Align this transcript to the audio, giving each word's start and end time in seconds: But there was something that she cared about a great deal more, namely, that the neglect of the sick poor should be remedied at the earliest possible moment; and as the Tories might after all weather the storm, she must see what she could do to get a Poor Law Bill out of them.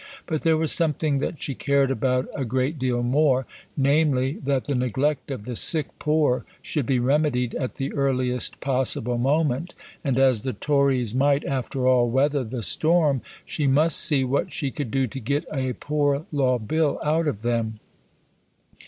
But 0.25 0.41
there 0.41 0.57
was 0.57 0.71
something 0.71 1.19
that 1.19 1.39
she 1.39 1.53
cared 1.53 1.91
about 1.91 2.27
a 2.33 2.43
great 2.43 2.79
deal 2.79 3.03
more, 3.03 3.45
namely, 3.77 4.39
that 4.43 4.65
the 4.65 4.73
neglect 4.73 5.29
of 5.29 5.45
the 5.45 5.55
sick 5.55 5.89
poor 5.99 6.43
should 6.63 6.87
be 6.87 6.97
remedied 6.97 7.53
at 7.53 7.75
the 7.75 7.93
earliest 7.93 8.59
possible 8.61 9.19
moment; 9.19 9.75
and 10.03 10.17
as 10.17 10.41
the 10.41 10.53
Tories 10.53 11.13
might 11.13 11.45
after 11.45 11.87
all 11.87 12.09
weather 12.09 12.43
the 12.43 12.63
storm, 12.63 13.21
she 13.45 13.67
must 13.67 13.99
see 13.99 14.23
what 14.23 14.51
she 14.51 14.71
could 14.71 14.89
do 14.89 15.05
to 15.05 15.19
get 15.19 15.45
a 15.53 15.73
Poor 15.73 16.25
Law 16.31 16.57
Bill 16.57 16.99
out 17.03 17.27
of 17.27 17.43
them. 17.43 17.79